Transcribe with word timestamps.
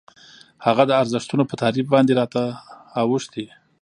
هغه 0.65 0.83
د 0.87 0.91
ارزښتونو 1.01 1.43
په 1.49 1.55
تعریف 1.61 1.87
باندې 1.93 2.13
راته 2.19 2.41
اوښتي. 2.99 3.45